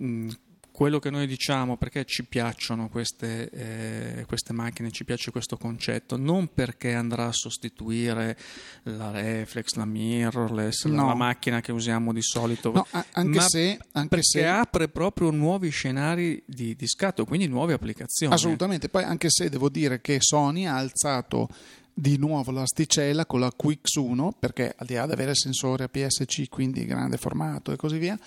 [0.72, 6.16] Quello che noi diciamo perché ci piacciono queste, eh, queste, macchine, ci piace questo concetto,
[6.16, 8.38] non perché andrà a sostituire
[8.84, 11.06] la reflex, la mirrorless, no.
[11.06, 14.46] la macchina che usiamo di solito, no, anche ma se, anche perché se...
[14.46, 18.32] apre proprio nuovi scenari di, di scatto, quindi nuove applicazioni.
[18.32, 21.48] Assolutamente, poi anche se devo dire che Sony ha alzato
[21.94, 26.86] di nuovo l'asticella con la QX1 perché al di là di avere sensore APS-C quindi
[26.86, 28.18] grande formato e così via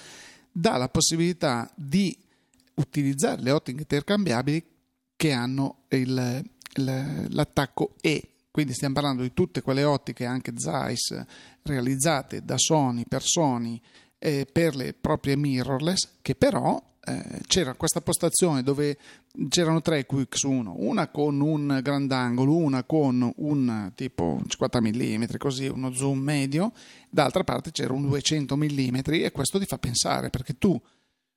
[0.52, 2.16] dà la possibilità di
[2.76, 4.64] utilizzare le ottiche intercambiabili
[5.16, 6.44] che hanno il,
[6.76, 8.30] il, l'attacco E.
[8.52, 11.22] Quindi stiamo parlando di tutte quelle ottiche, anche Zeiss,
[11.64, 13.82] realizzate da Sony per Sony
[14.18, 18.98] eh, per le proprie mirrorless, che però eh, c'era questa postazione dove
[19.50, 25.94] c'erano tre QX1, una con un grandangolo, una con un tipo 50 mm, così uno
[25.94, 26.72] zoom medio,
[27.10, 30.82] d'altra parte c'era un 200 mm e questo ti fa pensare perché tu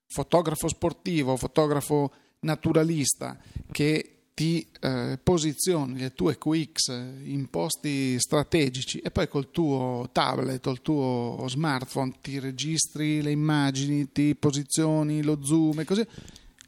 [0.09, 3.37] fotografo sportivo, fotografo naturalista
[3.71, 6.91] che ti eh, posizioni le tue QX
[7.25, 13.33] in posti strategici e poi col tuo tablet o il tuo smartphone ti registri le
[13.33, 16.07] immagini, ti posizioni lo zoom e così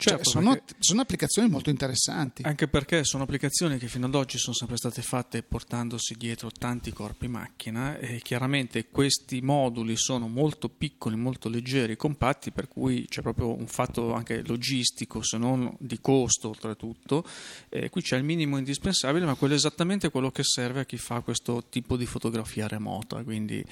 [0.01, 2.43] Certo, cioè, sono, perché- sono applicazioni molto interessanti.
[2.43, 6.91] Anche perché sono applicazioni che fino ad oggi sono sempre state fatte portandosi dietro tanti
[6.91, 13.21] corpi macchina e chiaramente questi moduli sono molto piccoli, molto leggeri, compatti, per cui c'è
[13.21, 17.23] proprio un fatto anche logistico, se non di costo oltretutto.
[17.69, 20.97] E qui c'è il minimo indispensabile, ma quello è esattamente quello che serve a chi
[20.97, 23.23] fa questo tipo di fotografia remota.
[23.23, 23.63] Quindi,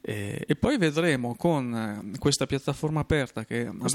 [0.00, 3.88] eh, e poi vedremo con eh, questa piattaforma aperta che a me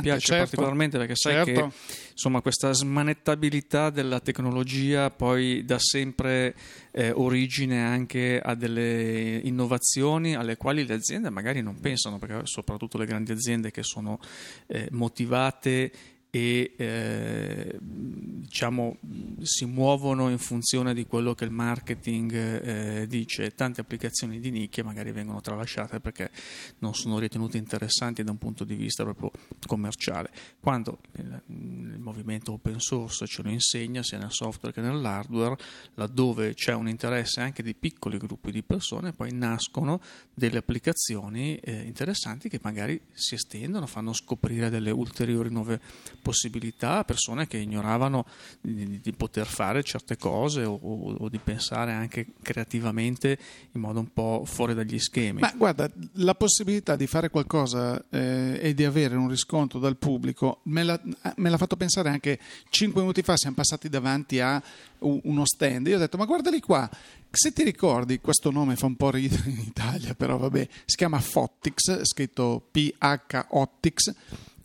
[0.00, 0.44] piace certo.
[0.44, 1.68] particolarmente perché sai Certo.
[1.68, 1.74] che
[2.12, 6.54] insomma questa smanettabilità della tecnologia poi dà sempre
[6.92, 12.98] eh, origine anche a delle innovazioni alle quali le aziende magari non pensano perché soprattutto
[12.98, 14.18] le grandi aziende che sono
[14.66, 15.90] eh, motivate
[16.34, 18.96] e eh, diciamo
[19.42, 23.54] si muovono in funzione di quello che il marketing eh, dice.
[23.54, 26.32] Tante applicazioni di nicchia magari vengono tralasciate perché
[26.78, 29.30] non sono ritenute interessanti da un punto di vista proprio
[29.64, 30.30] commerciale.
[30.58, 35.56] Quando il, il movimento open source ce lo insegna sia nel software che nell'hardware,
[35.94, 40.00] laddove c'è un interesse anche di piccoli gruppi di persone, poi nascono
[40.34, 45.80] delle applicazioni eh, interessanti che magari si estendono, fanno scoprire delle ulteriori nuove
[46.24, 48.24] possibilità a persone che ignoravano
[48.62, 53.38] di, di poter fare certe cose o, o, di pensare anche creativamente
[53.72, 55.40] in modo un po' fuori dagli schemi.
[55.40, 60.60] Ma guarda, la possibilità di fare qualcosa eh, e di avere un riscontro dal pubblico
[60.64, 61.00] me l'ha,
[61.36, 62.38] me l'ha fatto pensare anche
[62.70, 64.62] cinque minuti fa, siamo passati davanti a
[65.00, 65.86] uno stand.
[65.88, 66.88] Io ho detto, ma guardali qua,
[67.30, 71.20] se ti ricordi, questo nome fa un po' ridere in Italia, però vabbè, si chiama
[71.20, 74.14] Fottix, scritto PH Optics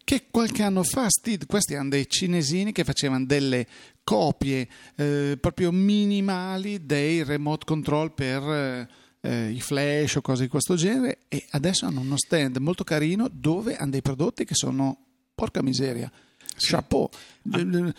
[0.10, 3.68] che qualche anno fa Steve, questi erano dei cinesini che facevano delle
[4.04, 8.88] copie eh, proprio minimali dei remote control per
[9.22, 13.30] eh, i flash o cose di questo genere e adesso hanno uno stand molto carino
[13.32, 14.98] dove hanno dei prodotti che sono
[15.36, 16.12] porca miseria
[16.60, 17.10] chapeau,
[17.52, 17.94] ah.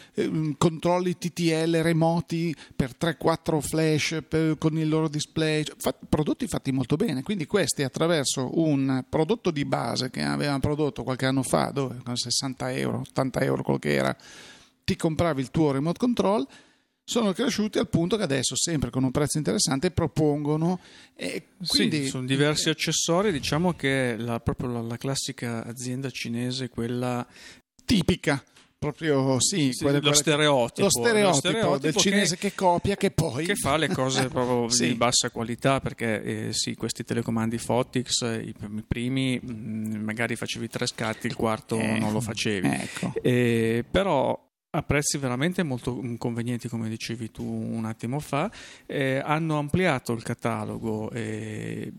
[0.57, 6.96] controlli TTL remoti per 3-4 flash per, con il loro display, fa, prodotti fatti molto
[6.96, 11.99] bene, quindi questi attraverso un prodotto di base che avevano prodotto qualche anno fa, dove
[12.05, 14.16] con 60 euro, 80 euro quello che era,
[14.85, 16.46] ti compravi il tuo remote control,
[17.11, 20.79] sono cresciuti al punto che adesso, sempre con un prezzo interessante, propongono.
[21.16, 22.05] E quindi...
[22.05, 23.33] Sì, sono diversi accessori.
[23.33, 27.27] Diciamo che la, proprio la, la classica azienda cinese, quella
[27.90, 28.42] tipica
[28.79, 33.11] proprio sì, sì quelle, lo, stereotipo, lo, stereotipo, lo, stereotipo, del cinese che, copia che
[33.11, 34.88] poi che fa le cose proprio sì.
[34.88, 38.55] di bassa qualità perché eh, sì questi telecomandi Fotix i,
[38.88, 43.12] primi mh, mm, magari facevi tre scatti il quarto eh, non lo facevi ecco.
[43.20, 48.50] eh, però a prezzi veramente molto convenienti, come dicevi tu un attimo fa,
[48.87, 51.11] eh, hanno ampliato il catalogo.
[51.11, 51.92] E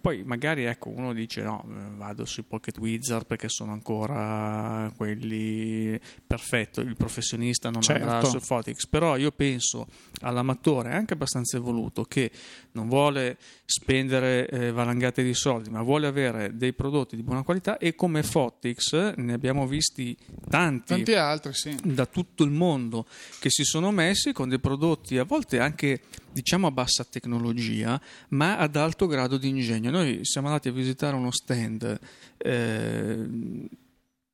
[0.00, 1.64] poi magari ecco, uno dice no,
[1.96, 8.08] vado sui Pocket Wizard perché sono ancora quelli perfetto, il professionista non certo.
[8.08, 9.88] andrà su Fotix, però io penso
[10.20, 12.30] all'amatore anche abbastanza evoluto che
[12.72, 17.78] non vuole spendere eh, valangate di soldi, ma vuole avere dei prodotti di buona qualità
[17.78, 20.16] e come Fotix ne abbiamo visti
[20.48, 21.76] tanti, tanti altri, sì.
[21.82, 23.06] da tutto il mondo
[23.40, 28.58] che si sono messi con dei prodotti a volte anche diciamo a bassa tecnologia ma
[28.58, 29.90] ad alto grado di ingegno.
[29.90, 31.98] Noi siamo andati a visitare uno stand
[32.36, 33.28] eh,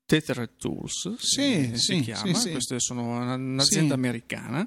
[0.04, 4.66] Tethered Tools sì, si sì, chiama, sì, queste sono un'azienda americana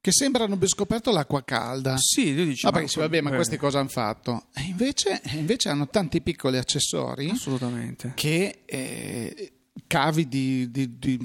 [0.00, 1.96] che sembrano aver scoperto l'acqua calda.
[1.98, 2.72] Sì, io dicevo.
[2.72, 4.46] Vabbè, sì, vabbè, ma questi cosa hanno fatto?
[4.54, 7.28] E invece, invece, hanno tanti piccoli accessori.
[7.28, 8.12] Assolutamente.
[8.14, 9.52] Che eh,
[9.86, 11.18] cavi di, di, di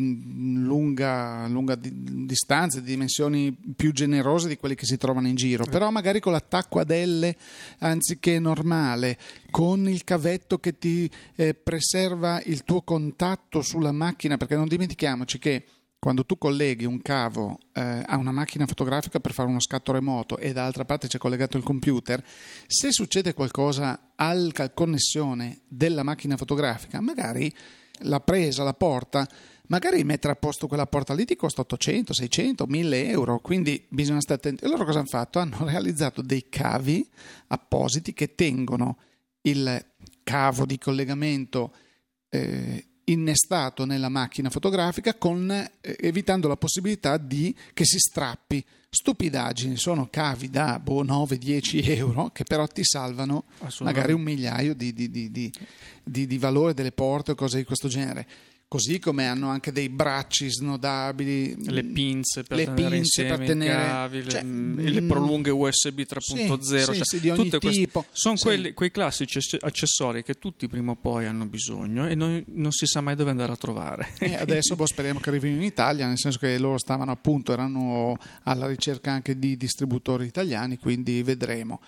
[0.63, 5.65] lunga, lunga di, distanza, di dimensioni più generose di quelli che si trovano in giro,
[5.65, 7.36] però magari con l'attacco ad L
[7.79, 9.17] anziché normale,
[9.51, 15.39] con il cavetto che ti eh, preserva il tuo contatto sulla macchina, perché non dimentichiamoci
[15.39, 15.65] che
[16.05, 20.38] quando tu colleghi un cavo eh, a una macchina fotografica per fare uno scatto remoto
[20.38, 22.23] e dall'altra parte c'è collegato il computer,
[22.67, 27.51] se succede qualcosa alla connessione della macchina fotografica, magari
[27.99, 29.27] la presa, la porta,
[29.67, 34.21] magari mettere a posto quella porta lì ti costa 800, 600, 1000 euro, quindi bisogna
[34.21, 34.63] stare attenti.
[34.63, 35.39] E loro cosa hanno fatto?
[35.39, 37.08] Hanno realizzato dei cavi
[37.47, 38.97] appositi che tengono
[39.41, 39.86] il
[40.23, 41.73] cavo di collegamento
[42.29, 48.63] eh, innestato nella macchina fotografica con, eh, evitando la possibilità di che si strappi.
[48.95, 53.43] Stupidaggini, sono cavi da boh, 9-10 euro che però ti salvano
[53.81, 55.51] magari un migliaio di, di, di,
[56.01, 58.25] di valore delle porte o cose di questo genere
[58.67, 63.47] così come hanno anche dei bracci snodabili, le pinze per le tenere pinze insieme per
[63.47, 68.06] tenere, cavi, cioè, le, mm, le, prolunghe USB 3.0, sì, cioè, sì, di ogni tipo.
[68.12, 72.71] sono quelli, quei classici accessori che tutti prima o poi hanno bisogno e non, non
[72.71, 74.13] si sa mai dove andare a trovare.
[74.19, 78.17] E adesso boh, speriamo che arrivino in Italia, nel senso che loro stavano appunto, erano
[78.43, 81.80] alla ricerca anche di distributori italiani, quindi vedremo.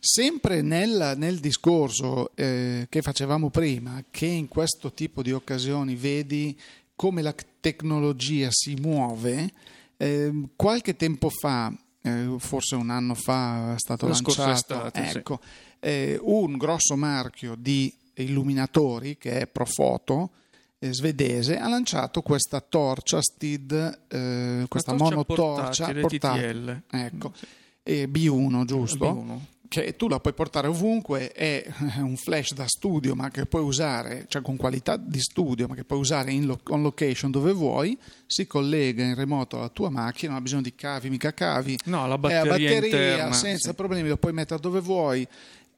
[0.00, 6.58] Sempre nel, nel discorso eh, che facevamo prima, che in questo tipo di occasioni vedi
[6.94, 9.52] come la tecnologia si muove,
[9.96, 15.40] eh, qualche tempo fa, eh, forse un anno fa, è stato La lanciato estate, ecco,
[15.80, 20.30] eh, un grosso marchio di illuminatori che è Profoto
[20.78, 26.82] eh, svedese ha lanciato questa torcia STID, eh, questa monotorcia portatile, portatile.
[26.88, 27.32] Ecco.
[27.34, 27.46] Sì.
[27.88, 29.12] B1, giusto?
[29.12, 31.64] B1 che tu la puoi portare ovunque, è
[31.98, 35.84] un flash da studio, ma che puoi usare, cioè con qualità di studio, ma che
[35.84, 40.30] puoi usare in lo- on location dove vuoi, si collega in remoto alla tua macchina,
[40.32, 41.78] non ha bisogno di cavi, mica cavi.
[41.84, 43.74] No, la è batteria, a batteria interna, senza sì.
[43.74, 45.26] problemi, lo puoi mettere dove vuoi.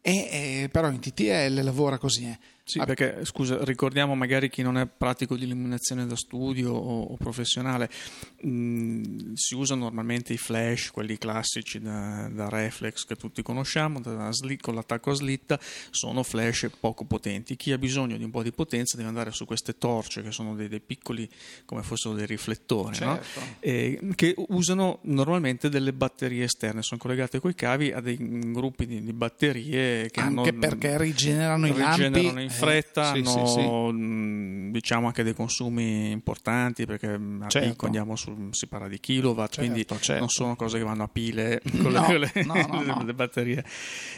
[0.03, 0.13] E,
[0.63, 2.25] e però in TTL lavora così.
[2.25, 2.39] eh.
[2.63, 7.03] Sì, Ah, perché scusa, ricordiamo magari chi non è pratico di illuminazione da studio o,
[7.03, 7.91] o professionale,
[8.43, 14.31] mh, si usano normalmente i flash, quelli classici da, da reflex che tutti conosciamo, da
[14.33, 15.59] sli- con l'attacco a slitta,
[15.91, 17.57] sono flash poco potenti.
[17.57, 20.55] Chi ha bisogno di un po' di potenza deve andare su queste torce che sono
[20.55, 21.29] dei, dei piccoli,
[21.65, 23.15] come fossero dei riflettori, no?
[23.23, 23.41] Certo.
[23.61, 28.17] Eh, che usano normalmente delle batterie esterne, sono collegate coi cavi a dei
[28.53, 32.43] gruppi di, di batterie che Anche hanno perché rigenerano i lampi.
[32.43, 34.71] in fretta, Eh, sì, hanno sì, sì.
[34.71, 37.69] diciamo anche dei consumi importanti perché a Certo.
[37.69, 40.19] picco andiamo su, si parla di kilowatt, Certo, quindi certo.
[40.21, 43.65] non sono cose che vanno a pile con No, le, no, no, le batterie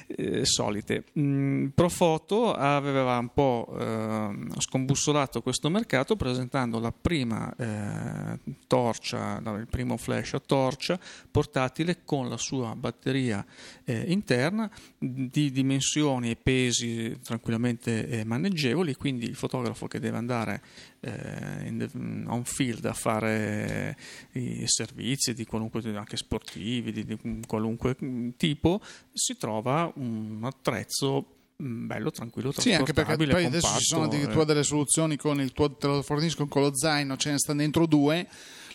[0.07, 1.05] eh, solite.
[1.13, 9.67] Mh, Profoto aveva un po' eh, scombussolato questo mercato presentando la prima eh, torcia, il
[9.71, 10.99] primo flash a torcia
[11.31, 13.45] portatile con la sua batteria
[13.85, 20.63] eh, interna di dimensioni e pesi tranquillamente eh, maneggevoli, quindi il fotografo che deve andare
[21.01, 23.97] eh, in on field a fare
[24.33, 28.81] eh, i servizi di qualunque anche sportivi di, di qualunque mm, tipo
[29.13, 31.27] si trova un attrezzo
[31.63, 34.47] mm, bello tranquillo Sì, anche perché poi adesso ci sono compatto, addirittura eh.
[34.47, 37.87] delle soluzioni con il tuo, te lo forniscono con lo zaino, ce ne stanno dentro
[37.87, 38.27] due,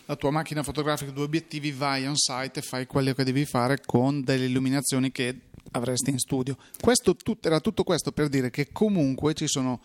[0.04, 3.80] la tua macchina fotografica, due obiettivi, vai on site e fai quello che devi fare
[3.84, 6.56] con delle illuminazioni che avresti in studio.
[6.80, 9.80] Questo tut- era tutto questo per dire che comunque ci sono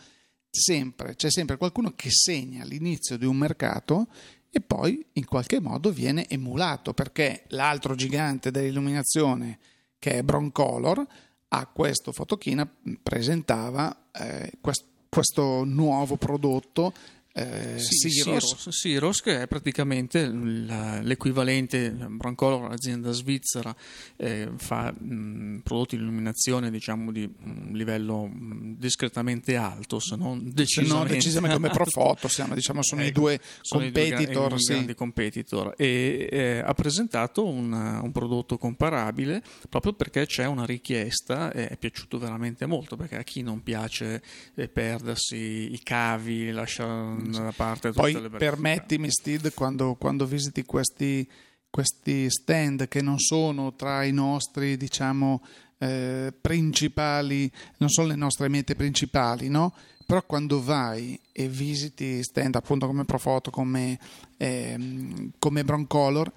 [0.50, 4.08] sempre, c'è sempre qualcuno che segna l'inizio di un mercato
[4.50, 9.58] e poi in qualche modo viene emulato perché l'altro gigante dell'illuminazione
[9.98, 11.06] che è Broncolor
[11.48, 12.72] a questo fotochina
[13.02, 16.94] presentava eh, quest- questo nuovo prodotto
[17.36, 18.70] eh, Sì, Siros.
[18.70, 23.76] Siros, che è praticamente l'equivalente, Brancolor, un'azienda svizzera,
[24.16, 30.40] eh, fa mh, prodotti di illuminazione diciamo di mh, livello mh, discretamente alto, se non
[30.40, 31.70] Se no, decisamente, decisamente come.
[31.70, 34.54] Profoto, siamo, diciamo, sono i Ecco, due sono i due gra- competitor.
[34.54, 34.72] i sì.
[34.74, 41.52] grandi competitor e eh, ha presentato un, un prodotto comparabile proprio perché c'è una richiesta
[41.52, 44.22] e è piaciuto veramente molto perché a chi non piace
[44.56, 50.64] eh, perdersi i cavi lasciare da parte tutte Poi le permettimi, Steve, quando, quando visiti
[50.64, 51.28] questi,
[51.70, 55.42] questi stand che non sono tra i nostri, diciamo,
[55.84, 59.74] eh, principali, non sono le nostre mete principali, no?
[60.06, 64.00] Però quando vai e visiti stand appunto come Profoto, come,
[64.38, 66.32] ehm, come Broncolor,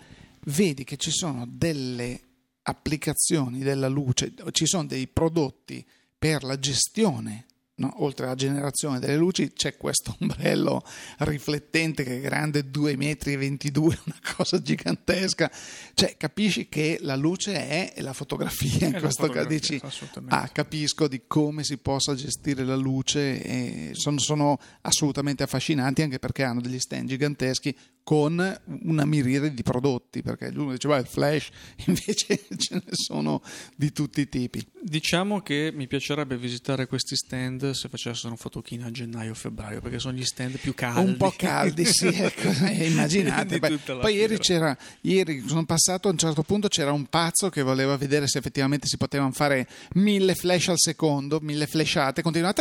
[0.47, 2.21] vedi che ci sono delle
[2.63, 5.85] applicazioni della luce, ci sono dei prodotti
[6.19, 7.45] per la gestione
[7.77, 8.03] no?
[8.03, 10.83] oltre alla generazione delle luci c'è questo ombrello
[11.19, 13.35] riflettente che è grande 2,22 metri,
[13.81, 15.51] una cosa gigantesca.
[15.95, 19.81] Cioè, capisci che la luce è la fotografia, in questo caso dici,
[20.29, 26.43] ah, capisco di come si possa gestire la luce sono, sono assolutamente affascinanti anche perché
[26.43, 27.77] hanno degli stand giganteschi
[28.07, 31.49] con una miriade di prodotti, perché uno diceva il flash,
[31.87, 33.43] invece ce ne sono
[33.75, 34.65] di tutti i tipi.
[34.81, 39.99] Diciamo che mi piacerebbe visitare questi stand se facessero fotochina a gennaio o febbraio, perché
[39.99, 41.01] sono gli stand più caldi.
[41.01, 43.59] un po' caldi, sì, ecco, eh, immaginate.
[43.59, 44.77] Poi, poi ieri fiera.
[44.77, 48.39] c'era, ieri sono passato a un certo punto c'era un pazzo che voleva vedere se
[48.39, 52.55] effettivamente si potevano fare mille flash al secondo, mille flashate, continuava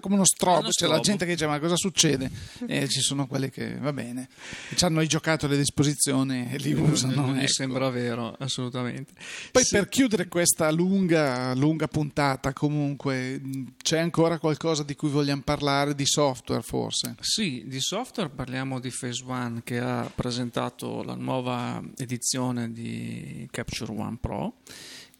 [0.00, 2.28] come uno strobo, c'è la gente che dice ma cosa succede?
[2.66, 4.28] E ci sono quelli che va bene,
[4.74, 7.28] ci hanno i giocattoli a disposizione e li usano.
[7.28, 7.48] mi ecco.
[7.52, 9.12] sembra vero, assolutamente.
[9.52, 9.76] Poi Sì.
[9.76, 13.40] per chiudere questa lunga, lunga puntata, comunque,
[13.82, 17.14] c'è ancora qualcosa di cui vogliamo parlare di software forse?
[17.20, 23.92] Sì, di software parliamo di Phase One che ha presentato la nuova edizione di Capture
[23.92, 24.54] One Pro,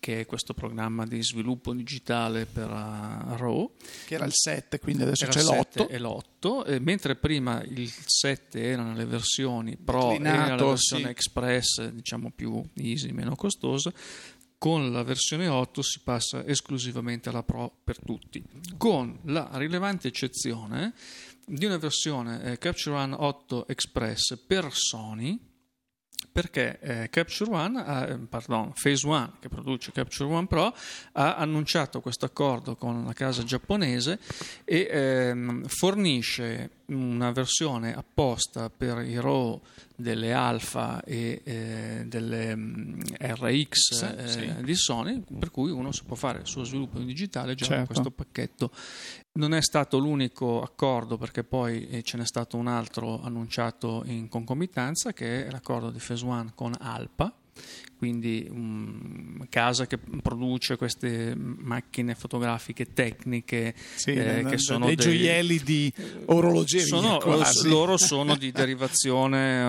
[0.01, 3.73] che è questo programma di sviluppo digitale per uh, RAW.
[4.07, 5.91] Che era il 7, quindi adesso c'è il 7 l'8.
[5.91, 11.09] e l'8, e mentre prima il 7 erano le versioni Pro e la versione sì.
[11.09, 13.93] Express, diciamo più easy, meno costosa,
[14.59, 18.43] con la versione 8 si passa esclusivamente alla Pro per tutti,
[18.77, 20.95] con la rilevante eccezione
[21.47, 25.48] di una versione eh, Capture One 8 Express per Sony
[26.31, 30.75] perché eh, Capture One, eh, pardon, Phase One che produce Capture One Pro
[31.13, 34.19] ha annunciato questo accordo con la casa giapponese
[34.65, 39.61] e ehm, fornisce una versione apposta per i RAW
[39.95, 44.55] delle Alpha e eh, delle mm, RX eh, sì.
[44.63, 47.85] di Sony, per cui uno si può fare il suo sviluppo in digitale già certo.
[47.85, 48.71] con questo pacchetto.
[49.33, 54.29] Non è stato l'unico accordo perché poi eh, ce n'è stato un altro annunciato in
[54.29, 57.33] concomitanza che è l'accordo di Phase One con Alpa
[57.99, 65.59] quindi um, casa che produce queste macchine fotografiche tecniche sì, eh, che sono dei gioielli
[65.59, 65.93] di
[66.27, 67.21] orologeria sono,
[67.65, 69.63] loro sono di derivazione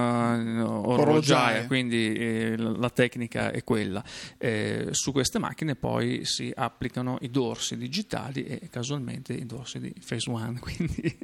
[0.62, 4.04] uh, orologiaia quindi eh, la tecnica è quella.
[4.38, 9.94] Eh, su queste macchine poi si applicano i dorsi digitali e casualmente i dorsi di
[10.06, 11.18] Phase One quindi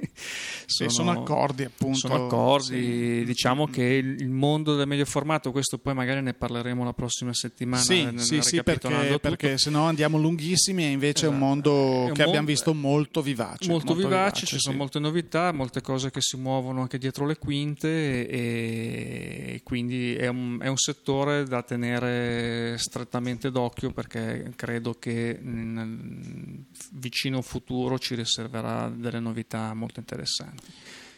[0.65, 1.97] sono, sono accordi appunto.
[1.97, 3.23] sono accordi sì.
[3.25, 7.81] diciamo che il mondo del medio formato questo poi magari ne parleremo la prossima settimana.
[7.83, 11.33] Sì, sì, sì perché, perché se no andiamo lunghissimi e invece esatto.
[11.33, 11.69] è un esatto.
[11.69, 13.69] mondo è un che abbiamo visto molto vivace.
[13.69, 14.61] Molto, molto vivace, vivace, ci sì.
[14.61, 20.15] sono molte novità, molte cose che si muovono anche dietro le quinte e, e quindi
[20.15, 27.97] è un, è un, settore da tenere strettamente d'occhio perché credo che nel vicino futuro
[27.99, 30.63] ci riserverà delle novità molto interessanti.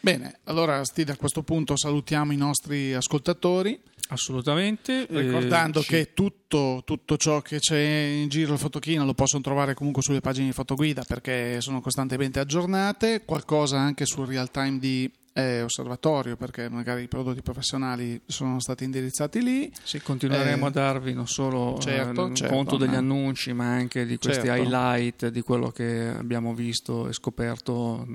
[0.00, 3.78] Bene, allora Steve, a questo punto salutiamo i nostri ascoltatori.
[4.10, 5.06] Assolutamente.
[5.08, 9.74] Ricordando eh, che tutto, tutto, ciò che c'è in giro al Fotochina lo possono trovare
[9.74, 15.10] comunque sulle pagine di Fotoguida perché sono costantemente aggiornate, qualcosa anche sul real time di
[15.34, 19.70] eh, osservatorio perché magari i prodotti professionali sono stati indirizzati lì.
[19.82, 22.96] Sì, continueremo eh, a darvi non solo certo, eh, certo, conto degli eh.
[22.96, 24.62] annunci ma anche di questi certo.
[24.62, 28.06] highlight di quello che abbiamo visto e scoperto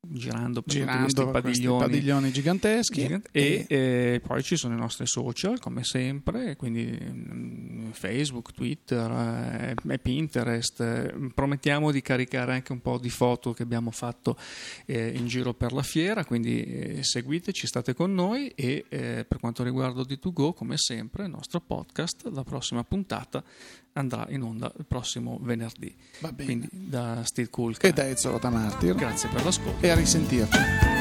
[0.00, 3.00] girando per girando questi padiglioni, padiglioni giganteschi.
[3.02, 3.76] gigante, e, e,
[4.14, 9.98] e, poi ci sono i nostri social come sempre quindi mm, Facebook, Twitter eh, e
[9.98, 11.32] Pinterest.
[11.34, 14.36] Promettiamo di caricare anche un po' di foto che abbiamo fatto
[14.86, 19.38] eh, in giro per la fiera quindi eh, seguiteci, state con noi e eh, per
[19.40, 23.42] quanto riguarda D2Go come sempre il nostro podcast la prossima puntata
[23.92, 25.94] andrà in onda il prossimo venerdì.
[26.20, 26.44] Va bene.
[26.44, 28.94] Quindi da Steve Kulka e da Ezio Martir.
[28.94, 29.84] Grazie per l'ascolto.
[29.84, 30.97] E a risentirci.